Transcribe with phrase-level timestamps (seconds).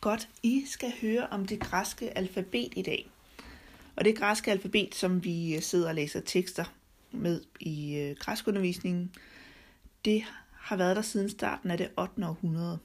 [0.00, 3.10] Godt, I skal høre om det græske alfabet i dag.
[3.96, 6.64] Og det græske alfabet, som vi øh, sidder og læser tekster
[7.10, 9.14] med i øh, græskundervisningen,
[10.04, 12.26] det har været der siden starten af det 8.
[12.26, 12.78] århundrede.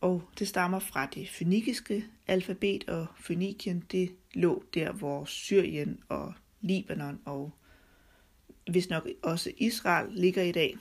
[0.00, 6.34] Og det stammer fra det fønikiske alfabet, og Fønikien det lå der, hvor Syrien og
[6.60, 7.52] Libanon og
[8.70, 10.76] hvis nok også Israel ligger i dag.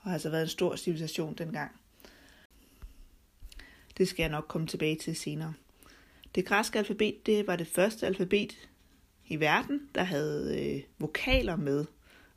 [0.00, 1.79] Og har altså været en stor civilisation dengang.
[4.00, 5.54] Det skal jeg nok komme tilbage til senere.
[6.34, 8.68] Det græske alfabet, det var det første alfabet
[9.28, 11.84] i verden, der havde øh, vokaler med.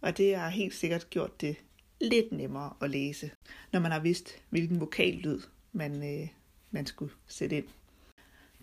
[0.02, 1.56] Og det har helt sikkert gjort det
[2.02, 3.32] lidt nemmere at læse,
[3.72, 5.40] når man har vidst, hvilken vokallyd
[5.72, 6.28] man, øh,
[6.72, 7.66] man skulle sætte ind.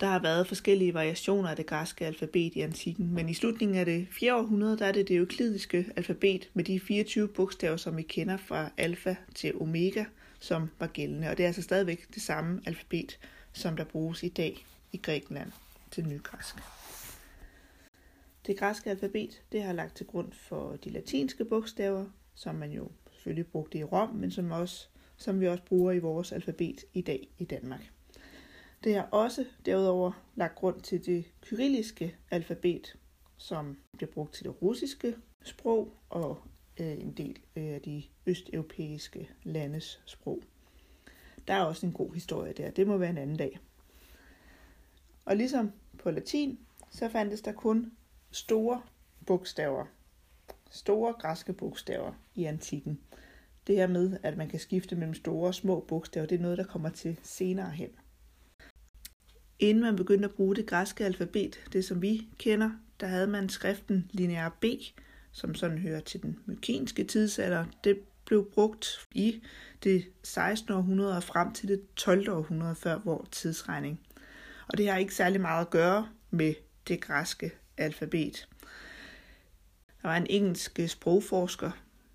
[0.00, 3.84] Der har været forskellige variationer af det græske alfabet i antikken, men i slutningen af
[3.84, 4.36] det 4.
[4.36, 8.70] århundrede, der er det det euklidiske alfabet med de 24 bogstaver, som vi kender fra
[8.76, 10.04] alfa til omega,
[10.40, 11.28] som var gældende.
[11.28, 13.18] Og det er altså stadigvæk det samme alfabet,
[13.52, 15.52] som der bruges i dag i Grækenland
[15.90, 16.56] til nygræsk.
[18.46, 22.88] Det græske alfabet det har lagt til grund for de latinske bogstaver, som man jo
[23.12, 27.00] selvfølgelig brugte i Rom, men som, også, som vi også bruger i vores alfabet i
[27.00, 27.92] dag i Danmark.
[28.84, 32.96] Det har også derudover lagt grund til det kyrilliske alfabet,
[33.36, 36.42] som bliver brugt til det russiske sprog og
[36.80, 40.42] Øh, en del af de østeuropæiske landes sprog.
[41.48, 42.70] Der er også en god historie der.
[42.70, 43.58] Det må være en anden dag.
[45.24, 46.58] Og ligesom på latin,
[46.90, 47.92] så fandtes der kun
[48.30, 48.82] store
[49.26, 49.86] bogstaver,
[50.70, 53.00] store græske bogstaver i antikken.
[53.66, 56.58] Det her med, at man kan skifte mellem store og små bogstaver, det er noget,
[56.58, 57.90] der kommer til senere hen.
[59.58, 63.48] Inden man begyndte at bruge det græske alfabet, det som vi kender, der havde man
[63.48, 64.64] skriften linear B,
[65.32, 67.64] som sådan hører til den mykenske tidsalder.
[67.84, 69.42] Det blev brugt i
[69.84, 70.72] det 16.
[70.72, 72.30] århundrede og frem til det 12.
[72.30, 74.00] århundrede før vores tidsregning.
[74.68, 76.54] Og det har ikke særlig meget at gøre med
[76.88, 78.48] det græske alfabet.
[80.02, 81.70] Der var en engelsk sprogforsker,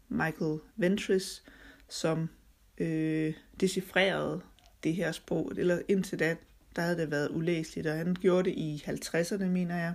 [0.10, 1.44] Michael Ventris,
[1.90, 2.30] som
[2.78, 4.42] øh, decifrerede
[4.84, 6.36] det her sprog, eller indtil da
[6.76, 9.94] der havde det været ulæseligt, og han gjorde det i 50'erne, mener jeg.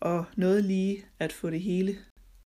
[0.00, 1.98] Og nåede lige at få det hele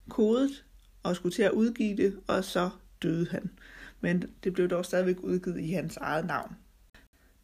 [0.09, 0.65] kodet,
[1.03, 2.69] og skulle til at udgive det, og så
[3.01, 3.49] døde han.
[4.01, 6.55] Men det blev dog stadigvæk udgivet i hans eget navn.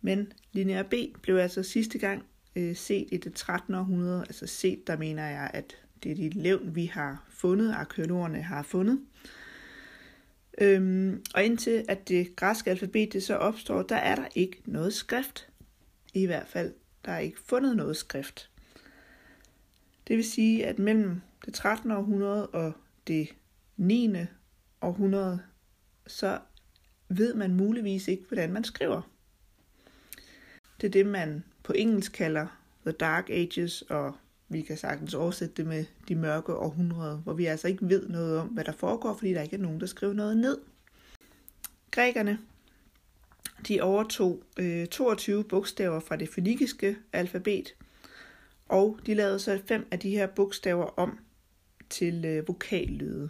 [0.01, 2.23] Men lineær B blev altså sidste gang
[2.55, 3.75] øh, set i det 13.
[3.75, 8.41] århundrede, altså set, der mener jeg, at det er de levn, vi har fundet, arkeologerne
[8.41, 8.99] har fundet.
[10.61, 14.93] Øhm, og indtil at det græske alfabet det så opstår, der er der ikke noget
[14.93, 15.47] skrift.
[16.13, 16.73] I hvert fald,
[17.05, 18.49] der er ikke fundet noget skrift.
[20.07, 21.91] Det vil sige, at mellem det 13.
[21.91, 22.73] århundrede og
[23.07, 23.29] det
[23.77, 24.15] 9.
[24.81, 25.39] århundrede,
[26.07, 26.39] så
[27.09, 29.01] ved man muligvis ikke, hvordan man skriver.
[30.81, 32.47] Det er det, man på engelsk kalder
[32.85, 34.15] The Dark Ages, og
[34.49, 38.39] vi kan sagtens oversætte det med de mørke århundreder, hvor vi altså ikke ved noget
[38.39, 40.57] om, hvad der foregår, fordi der ikke er nogen, der skriver noget ned.
[41.91, 42.39] Grækerne
[43.67, 47.75] de overtog øh, 22 bogstaver fra det fønikiske alfabet,
[48.73, 51.19] og de lavede så fem af de her bogstaver om
[51.89, 53.29] til øh, vokallyde.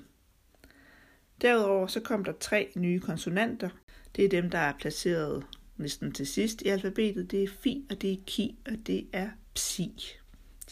[1.41, 3.69] Derudover så kom der tre nye konsonanter.
[4.15, 5.45] Det er dem, der er placeret
[5.77, 7.31] næsten til sidst i alfabetet.
[7.31, 10.15] Det er fi, og det er ki, og det er psi.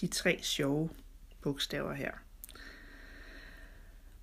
[0.02, 0.90] De tre sjove
[1.42, 2.12] bogstaver her.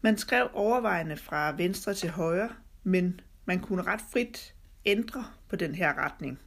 [0.01, 2.51] Man skrev overvejende fra venstre til højre,
[2.83, 4.55] men man kunne ret frit
[4.85, 6.39] ændre på den her retning.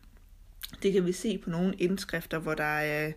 [0.83, 3.11] Det kan vi se på nogle indskrifter, hvor der er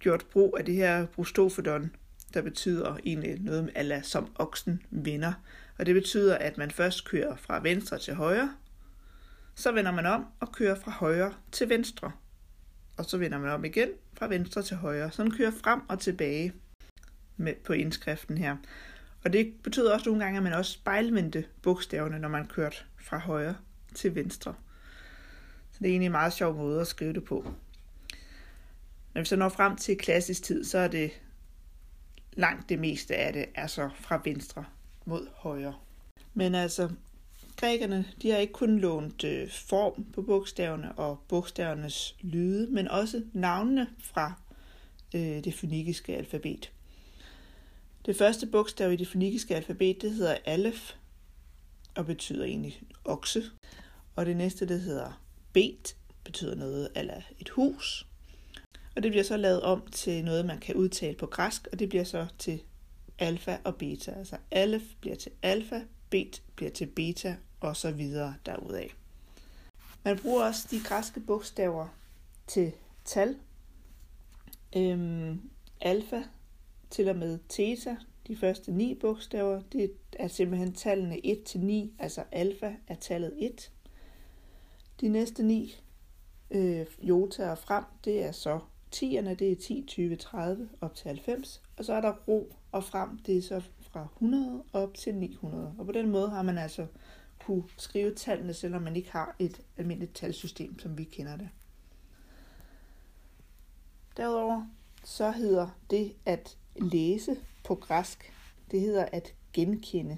[0.00, 1.90] gjort brug af det her brustofodon,
[2.34, 5.32] der betyder egentlig noget med alla som oksen vinder.
[5.78, 8.54] Og det betyder, at man først kører fra venstre til højre,
[9.54, 12.12] så vender man om og kører fra højre til venstre.
[12.96, 15.10] Og så vender man om igen fra venstre til højre.
[15.10, 16.52] Så man kører frem og tilbage
[17.36, 18.56] med, på indskriften her.
[19.24, 23.18] Og det betyder også nogle gange, at man også spejlvendte bogstaverne, når man kørte fra
[23.18, 23.56] højre
[23.94, 24.54] til venstre.
[25.70, 27.54] Så det er egentlig en meget sjov måde at skrive det på.
[29.14, 31.10] Når vi så når frem til klassisk tid, så er det
[32.32, 34.64] langt det meste af det er så fra venstre
[35.04, 35.74] mod højre.
[36.34, 36.90] Men altså,
[37.56, 43.22] grækerne, de har ikke kun lånt øh, form på bogstaverne og bogstavernes lyde, men også
[43.32, 44.32] navnene fra
[45.14, 46.72] øh, det fønikiske alfabet.
[48.06, 50.92] Det første bogstav i det fønikiske alfabet, det hedder alef,
[51.94, 53.42] og betyder egentlig okse.
[54.16, 55.22] Og det næste, det hedder
[55.52, 58.06] bet, betyder noget eller et hus.
[59.00, 61.88] Og det bliver så lavet om til noget, man kan udtale på græsk, og det
[61.88, 62.62] bliver så til
[63.18, 64.10] alfa og beta.
[64.10, 65.80] Altså alf bliver til alfa,
[66.10, 68.94] bet bliver til beta, og så videre derudaf.
[70.04, 71.88] Man bruger også de græske bogstaver
[72.46, 72.72] til
[73.04, 73.36] tal.
[74.76, 75.40] Øhm,
[75.80, 76.22] alfa
[76.90, 77.96] til og med theta,
[78.26, 83.32] de første ni bogstaver, det er simpelthen tallene 1 til 9, altså alfa er tallet
[83.38, 83.70] 1.
[85.00, 85.76] De næste ni
[86.50, 88.60] øh, jota og frem, det er så
[88.96, 92.84] 10'erne, det er 10, 20, 30 op til 90, og så er der ro og
[92.84, 95.74] frem, det er så fra 100 op til 900.
[95.78, 96.86] Og på den måde har man altså
[97.44, 101.48] kunne skrive tallene, selvom man ikke har et almindeligt talsystem, som vi kender det.
[104.16, 104.66] Derudover
[105.04, 108.32] så hedder det at læse på græsk,
[108.70, 110.16] det hedder at genkende.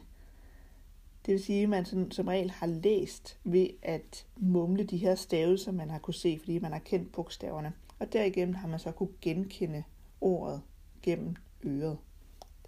[1.27, 5.15] Det vil sige, at man sådan, som regel har læst ved at mumle de her
[5.15, 7.73] stavelser, man har kunne se, fordi man har kendt bogstaverne.
[8.03, 9.85] Og derigennem har man så kunne genkende
[10.21, 10.63] ordet
[11.03, 11.99] gennem øret.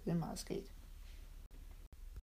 [0.05, 0.71] Det er meget sket.